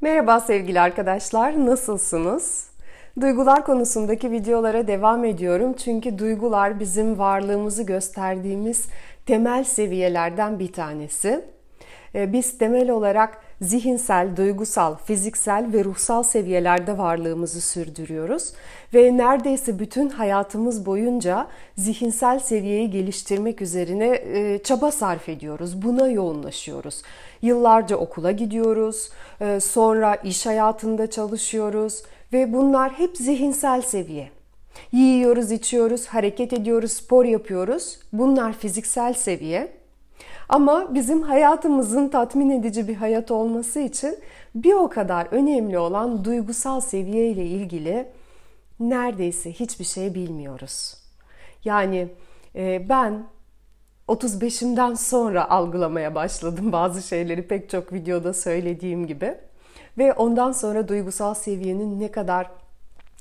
[0.00, 2.70] Merhaba sevgili arkadaşlar, nasılsınız?
[3.20, 8.88] Duygular konusundaki videolara devam ediyorum çünkü duygular bizim varlığımızı gösterdiğimiz
[9.26, 11.44] temel seviyelerden bir tanesi.
[12.14, 18.52] Ee, biz temel olarak zihinsel, duygusal, fiziksel ve ruhsal seviyelerde varlığımızı sürdürüyoruz
[18.94, 25.82] ve neredeyse bütün hayatımız boyunca zihinsel seviyeyi geliştirmek üzerine e, çaba sarf ediyoruz.
[25.82, 27.02] Buna yoğunlaşıyoruz.
[27.42, 29.10] Yıllarca okula gidiyoruz,
[29.40, 32.02] e, sonra iş hayatında çalışıyoruz
[32.32, 34.30] ve bunlar hep zihinsel seviye.
[34.92, 37.98] Yiyoruz, içiyoruz, hareket ediyoruz, spor yapıyoruz.
[38.12, 39.83] Bunlar fiziksel seviye.
[40.48, 44.18] Ama bizim hayatımızın tatmin edici bir hayat olması için
[44.54, 48.08] bir o kadar önemli olan duygusal seviye ile ilgili
[48.80, 50.94] neredeyse hiçbir şey bilmiyoruz.
[51.64, 52.08] Yani
[52.56, 53.26] e, ben
[54.08, 59.34] 35'imden sonra algılamaya başladım bazı şeyleri pek çok videoda söylediğim gibi.
[59.98, 62.50] Ve ondan sonra duygusal seviyenin ne kadar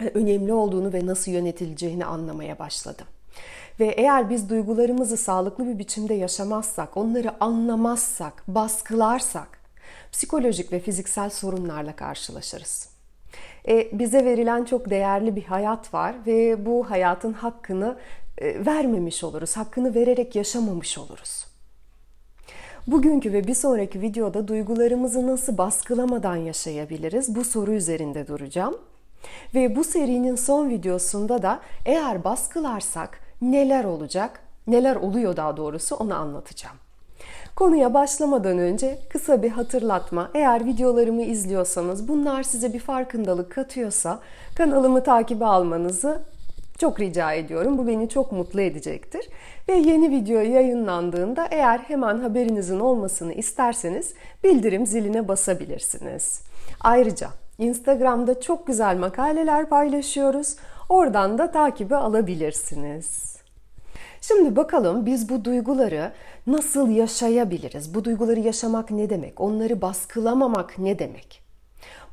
[0.00, 3.06] e, önemli olduğunu ve nasıl yönetileceğini anlamaya başladım.
[3.80, 9.48] Ve eğer biz duygularımızı sağlıklı bir biçimde yaşamazsak, onları anlamazsak, baskılarsak
[10.12, 12.88] psikolojik ve fiziksel sorunlarla karşılaşırız.
[13.68, 17.96] E, bize verilen çok değerli bir hayat var ve bu hayatın hakkını
[18.38, 21.46] e, vermemiş oluruz, hakkını vererek yaşamamış oluruz.
[22.86, 28.78] Bugünkü ve bir sonraki videoda duygularımızı nasıl baskılamadan yaşayabiliriz bu soru üzerinde duracağım.
[29.54, 36.14] Ve bu serinin son videosunda da eğer baskılarsak neler olacak, neler oluyor daha doğrusu onu
[36.14, 36.76] anlatacağım.
[37.56, 40.30] Konuya başlamadan önce kısa bir hatırlatma.
[40.34, 44.20] Eğer videolarımı izliyorsanız bunlar size bir farkındalık katıyorsa
[44.56, 46.22] kanalımı takibe almanızı
[46.78, 47.78] çok rica ediyorum.
[47.78, 49.28] Bu beni çok mutlu edecektir.
[49.68, 54.14] Ve yeni video yayınlandığında eğer hemen haberinizin olmasını isterseniz
[54.44, 56.40] bildirim ziline basabilirsiniz.
[56.80, 60.56] Ayrıca Instagram'da çok güzel makaleler paylaşıyoruz.
[60.88, 63.36] Oradan da takibi alabilirsiniz.
[64.20, 66.12] Şimdi bakalım biz bu duyguları
[66.46, 67.94] nasıl yaşayabiliriz?
[67.94, 69.40] Bu duyguları yaşamak ne demek?
[69.40, 71.42] Onları baskılamamak ne demek?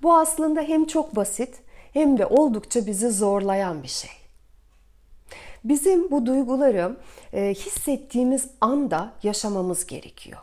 [0.04, 1.56] Bu aslında hem çok basit
[1.94, 4.12] hem de oldukça bizi zorlayan bir şey.
[5.64, 6.96] Bizim bu duyguları
[7.34, 10.40] e, hissettiğimiz anda yaşamamız gerekiyor.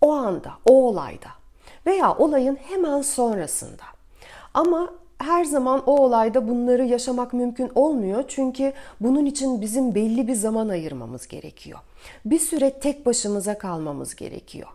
[0.00, 1.28] O anda, o olayda
[1.86, 3.82] veya olayın hemen sonrasında.
[4.54, 8.24] Ama her zaman o olayda bunları yaşamak mümkün olmuyor.
[8.28, 11.78] Çünkü bunun için bizim belli bir zaman ayırmamız gerekiyor.
[12.24, 14.68] Bir süre tek başımıza kalmamız gerekiyor.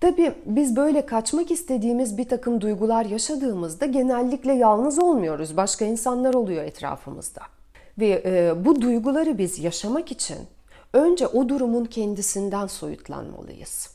[0.00, 5.56] Tabii biz böyle kaçmak istediğimiz bir takım duygular yaşadığımızda genellikle yalnız olmuyoruz.
[5.56, 7.40] Başka insanlar oluyor etrafımızda.
[7.98, 10.38] Ve e, bu duyguları biz yaşamak için
[10.92, 13.90] önce o durumun kendisinden soyutlanmalıyız.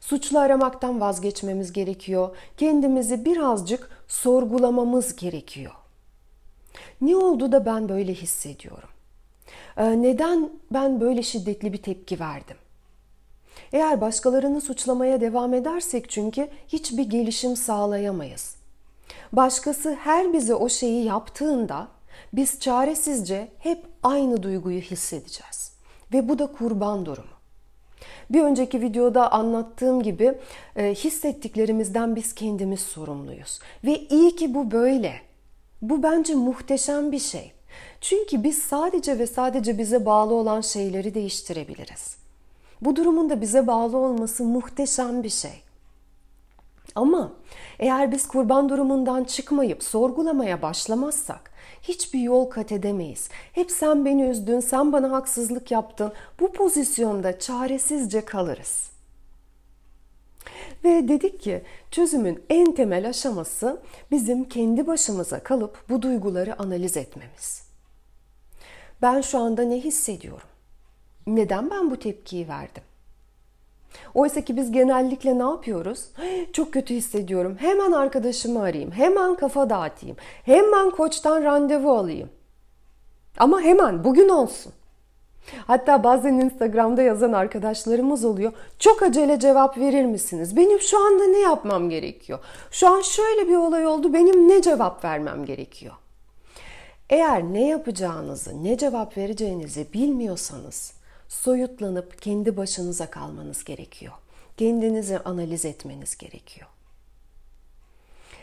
[0.00, 2.36] Suçlu aramaktan vazgeçmemiz gerekiyor.
[2.56, 5.72] Kendimizi birazcık sorgulamamız gerekiyor.
[7.00, 8.88] Ne oldu da ben böyle hissediyorum?
[9.76, 12.56] Ee, neden ben böyle şiddetli bir tepki verdim?
[13.72, 18.56] Eğer başkalarını suçlamaya devam edersek çünkü hiçbir gelişim sağlayamayız.
[19.32, 21.88] Başkası her bize o şeyi yaptığında
[22.32, 25.72] biz çaresizce hep aynı duyguyu hissedeceğiz.
[26.12, 27.37] Ve bu da kurban durumu.
[28.30, 30.34] Bir önceki videoda anlattığım gibi
[30.76, 33.60] e, hissettiklerimizden biz kendimiz sorumluyuz.
[33.84, 35.12] Ve iyi ki bu böyle.
[35.82, 37.52] Bu bence muhteşem bir şey.
[38.00, 42.16] Çünkü biz sadece ve sadece bize bağlı olan şeyleri değiştirebiliriz.
[42.80, 45.62] Bu durumun da bize bağlı olması muhteşem bir şey.
[46.98, 47.32] Ama
[47.78, 51.50] eğer biz kurban durumundan çıkmayıp sorgulamaya başlamazsak
[51.82, 53.28] hiçbir yol kat edemeyiz.
[53.52, 56.12] Hep sen beni üzdün, sen bana haksızlık yaptın.
[56.40, 58.90] Bu pozisyonda çaresizce kalırız.
[60.84, 63.80] Ve dedik ki çözümün en temel aşaması
[64.10, 67.62] bizim kendi başımıza kalıp bu duyguları analiz etmemiz.
[69.02, 70.48] Ben şu anda ne hissediyorum?
[71.26, 72.82] Neden ben bu tepkiyi verdim?
[74.14, 76.04] Oysa ki biz genellikle ne yapıyoruz?
[76.52, 77.56] Çok kötü hissediyorum.
[77.60, 78.90] Hemen arkadaşımı arayayım.
[78.90, 80.16] Hemen kafa dağıtayım.
[80.44, 82.28] Hemen koçtan randevu alayım.
[83.38, 84.72] Ama hemen bugün olsun.
[85.66, 88.52] Hatta bazen Instagram'da yazan arkadaşlarımız oluyor.
[88.78, 90.56] Çok acele cevap verir misiniz?
[90.56, 92.38] Benim şu anda ne yapmam gerekiyor?
[92.70, 94.12] Şu an şöyle bir olay oldu.
[94.12, 95.94] Benim ne cevap vermem gerekiyor?
[97.10, 100.97] Eğer ne yapacağınızı, ne cevap vereceğinizi bilmiyorsanız
[101.28, 104.12] soyutlanıp kendi başınıza kalmanız gerekiyor.
[104.56, 106.68] Kendinizi analiz etmeniz gerekiyor.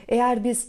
[0.08, 0.68] Eğer biz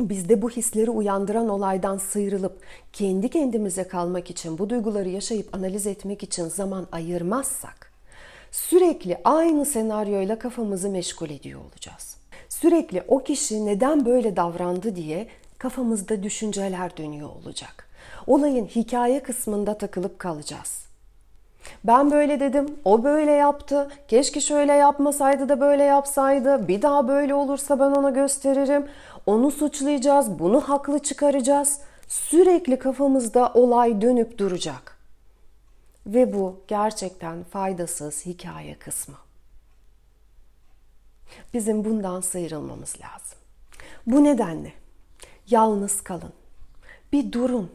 [0.00, 2.60] bizde bu hisleri uyandıran olaydan sıyrılıp
[2.92, 7.92] kendi kendimize kalmak için, bu duyguları yaşayıp analiz etmek için zaman ayırmazsak
[8.50, 12.16] sürekli aynı senaryoyla kafamızı meşgul ediyor olacağız.
[12.48, 15.28] Sürekli o kişi neden böyle davrandı diye
[15.58, 17.88] kafamızda düşünceler dönüyor olacak.
[18.26, 20.85] Olayın hikaye kısmında takılıp kalacağız.
[21.84, 23.88] Ben böyle dedim, o böyle yaptı.
[24.08, 26.68] Keşke şöyle yapmasaydı da böyle yapsaydı.
[26.68, 28.86] Bir daha böyle olursa ben ona gösteririm.
[29.26, 31.80] Onu suçlayacağız, bunu haklı çıkaracağız.
[32.08, 34.98] Sürekli kafamızda olay dönüp duracak.
[36.06, 39.16] Ve bu gerçekten faydasız hikaye kısmı.
[41.54, 43.38] Bizim bundan sıyrılmamız lazım.
[44.06, 44.72] Bu nedenle
[45.50, 46.32] yalnız kalın.
[47.12, 47.70] Bir durun.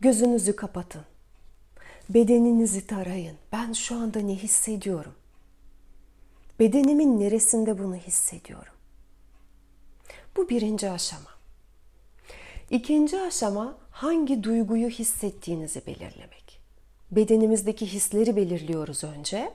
[0.00, 1.02] Gözünüzü kapatın.
[2.08, 3.36] Bedeninizi tarayın.
[3.52, 5.14] Ben şu anda ne hissediyorum?
[6.58, 8.72] Bedenimin neresinde bunu hissediyorum?
[10.36, 11.30] Bu birinci aşama.
[12.70, 16.60] İkinci aşama hangi duyguyu hissettiğinizi belirlemek.
[17.10, 19.52] Bedenimizdeki hisleri belirliyoruz önce.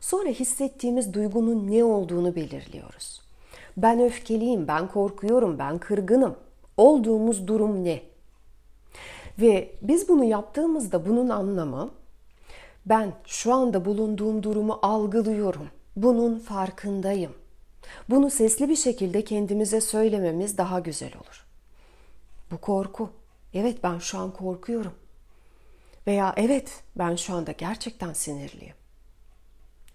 [0.00, 3.20] Sonra hissettiğimiz duygunun ne olduğunu belirliyoruz.
[3.76, 6.36] Ben öfkeliyim, ben korkuyorum, ben kırgınım.
[6.76, 8.09] Olduğumuz durum ne?
[9.40, 11.90] Ve biz bunu yaptığımızda bunun anlamı
[12.86, 15.68] ben şu anda bulunduğum durumu algılıyorum.
[15.96, 17.32] Bunun farkındayım.
[18.08, 21.46] Bunu sesli bir şekilde kendimize söylememiz daha güzel olur.
[22.50, 23.10] Bu korku.
[23.54, 24.92] Evet ben şu an korkuyorum.
[26.06, 28.74] Veya evet ben şu anda gerçekten sinirliyim.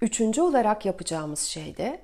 [0.01, 2.01] Üçüncü olarak yapacağımız şey de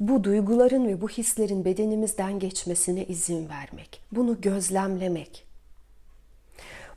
[0.00, 4.00] bu duyguların ve bu hislerin bedenimizden geçmesine izin vermek.
[4.12, 5.53] Bunu gözlemlemek.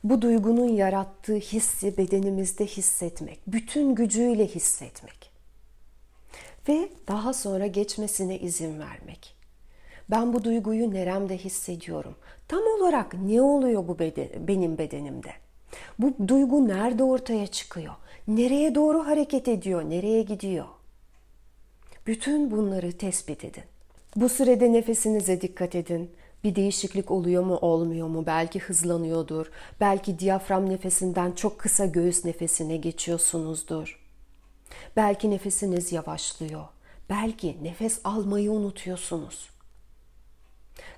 [0.04, 5.30] Bu duygunun yarattığı hissi bedenimizde hissetmek, bütün gücüyle hissetmek.
[6.68, 9.36] Ve daha sonra geçmesine izin vermek.
[10.10, 12.14] Ben bu duyguyu neremde hissediyorum?
[12.48, 15.30] Tam olarak ne oluyor bu beden, benim bedenimde?
[15.98, 17.94] Bu duygu nerede ortaya çıkıyor?
[18.28, 19.90] Nereye doğru hareket ediyor?
[19.90, 20.66] Nereye gidiyor?
[22.06, 23.64] Bütün bunları tespit edin.
[24.16, 26.10] Bu sürede nefesinize dikkat edin.
[26.44, 28.26] Bir değişiklik oluyor mu, olmuyor mu?
[28.26, 29.46] Belki hızlanıyordur.
[29.80, 34.00] Belki diyafram nefesinden çok kısa göğüs nefesine geçiyorsunuzdur.
[34.96, 36.64] Belki nefesiniz yavaşlıyor.
[37.10, 39.50] Belki nefes almayı unutuyorsunuz.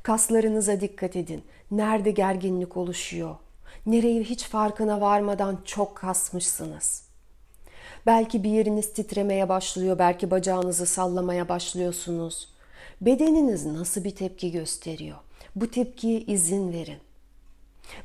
[0.03, 1.45] Kaslarınıza dikkat edin.
[1.71, 3.37] Nerede gerginlik oluşuyor?
[3.87, 7.03] Nereyi hiç farkına varmadan çok kasmışsınız.
[8.07, 12.49] Belki bir yeriniz titremeye başlıyor, belki bacağınızı sallamaya başlıyorsunuz.
[13.01, 15.17] Bedeniniz nasıl bir tepki gösteriyor?
[15.57, 16.99] Bu tepkiye izin verin.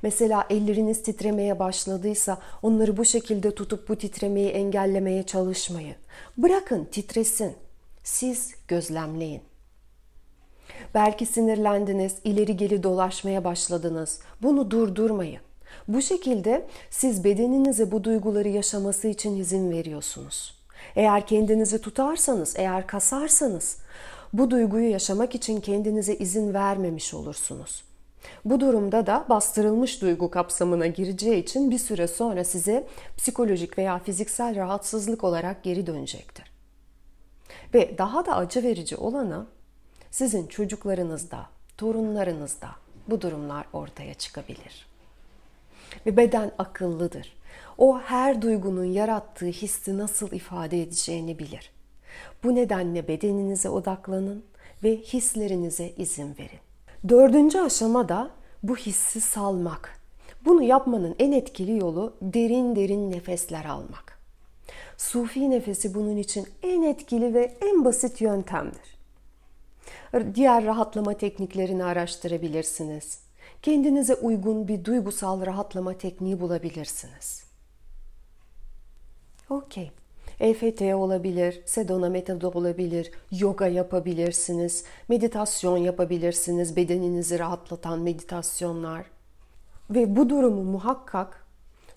[0.01, 5.95] Mesela elleriniz titremeye başladıysa onları bu şekilde tutup bu titremeyi engellemeye çalışmayın.
[6.37, 7.55] Bırakın titresin.
[8.03, 9.41] Siz gözlemleyin.
[10.93, 14.19] Belki sinirlendiniz, ileri geri dolaşmaya başladınız.
[14.41, 15.41] Bunu durdurmayın.
[15.87, 20.55] Bu şekilde siz bedeninize bu duyguları yaşaması için izin veriyorsunuz.
[20.95, 23.77] Eğer kendinizi tutarsanız, eğer kasarsanız
[24.37, 27.83] bu duyguyu yaşamak için kendinize izin vermemiş olursunuz.
[28.45, 32.87] Bu durumda da bastırılmış duygu kapsamına gireceği için bir süre sonra size
[33.17, 36.51] psikolojik veya fiziksel rahatsızlık olarak geri dönecektir.
[37.73, 39.45] Ve daha da acı verici olanı
[40.11, 41.45] sizin çocuklarınızda,
[41.77, 42.69] torunlarınızda
[43.07, 44.87] bu durumlar ortaya çıkabilir.
[46.05, 47.35] Ve beden akıllıdır.
[47.77, 51.71] O her duygunun yarattığı hissi nasıl ifade edeceğini bilir.
[52.43, 54.45] Bu nedenle bedeninize odaklanın
[54.83, 56.59] ve hislerinize izin verin.
[57.09, 58.31] Dördüncü aşama da
[58.63, 59.99] bu hissi salmak.
[60.45, 64.19] Bunu yapmanın en etkili yolu derin derin nefesler almak.
[64.97, 68.95] Sufi nefesi bunun için en etkili ve en basit yöntemdir.
[70.35, 73.19] Diğer rahatlama tekniklerini araştırabilirsiniz.
[73.61, 77.43] Kendinize uygun bir duygusal rahatlama tekniği bulabilirsiniz.
[79.49, 79.91] Okey.
[80.39, 89.05] EFT olabilir, Sedona metodu olabilir, yoga yapabilirsiniz, meditasyon yapabilirsiniz, bedeninizi rahatlatan meditasyonlar.
[89.89, 91.45] Ve bu durumu muhakkak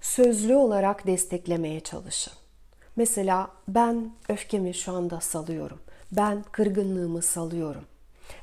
[0.01, 2.33] sözlü olarak desteklemeye çalışın.
[2.97, 5.79] Mesela ben öfkemi şu anda salıyorum.
[6.13, 7.85] Ben kırgınlığımı salıyorum.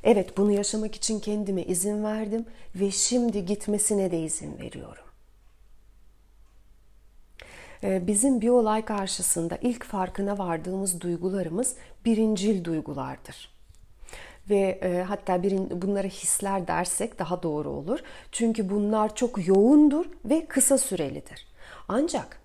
[0.04, 5.05] Evet bunu yaşamak için kendime izin verdim ve şimdi gitmesine de izin veriyorum.
[7.84, 13.56] Ee, bizim bir olay karşısında ilk farkına vardığımız duygularımız birincil duygulardır.
[14.50, 17.98] Ve e, hatta birin, bunlara hisler dersek daha doğru olur.
[18.32, 21.46] Çünkü bunlar çok yoğundur ve kısa sürelidir.
[21.88, 22.40] Ancak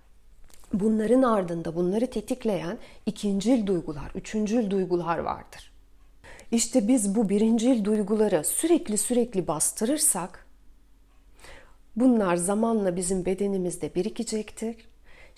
[0.74, 5.72] bunların ardında bunları tetikleyen ikincil duygular, üçüncül duygular vardır.
[6.52, 10.46] İşte biz bu birincil duyguları sürekli sürekli bastırırsak
[11.96, 14.91] bunlar zamanla bizim bedenimizde birikecektir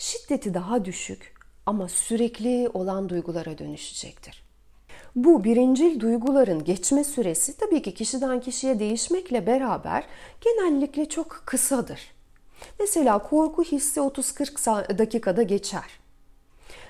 [0.04, 1.34] şiddeti daha düşük
[1.66, 4.44] ama sürekli olan duygulara dönüşecektir.
[5.16, 10.04] Bu birincil duyguların geçme süresi tabii ki kişiden kişiye değişmekle beraber
[10.42, 12.12] genellikle çok kısadır.
[12.80, 16.00] Mesela korku hissi 30-40 dakikada geçer.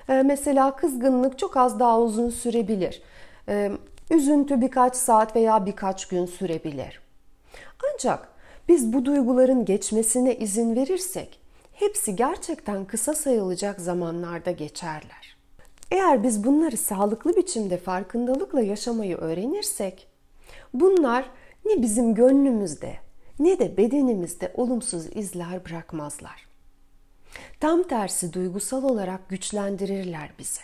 [0.10, 3.02] Ee, mesela kızgınlık çok az daha uzun sürebilir.
[3.50, 3.72] Ee,
[4.12, 7.02] üzüntü birkaç saat veya birkaç gün sürebilir.
[7.94, 8.28] Ancak
[8.68, 11.43] biz bu duyguların geçmesine izin verirsek
[11.84, 15.38] hepsi gerçekten kısa sayılacak zamanlarda geçerler.
[15.92, 20.08] Eğer biz bunları sağlıklı biçimde farkındalıkla yaşamayı öğrenirsek
[20.74, 21.30] bunlar
[21.66, 22.96] ne bizim gönlümüzde
[23.40, 26.48] ne de bedenimizde olumsuz izler bırakmazlar.
[27.60, 30.62] Tam tersi duygusal olarak güçlendirirler bizi.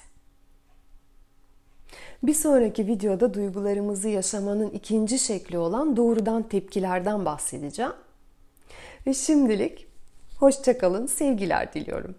[2.24, 7.94] Bir sonraki videoda duygularımızı yaşamanın ikinci şekli olan doğrudan tepkilerden bahsedeceğim.
[9.08, 9.89] Ve şimdilik
[10.40, 12.16] hoşçakalın, sevgiler diliyorum.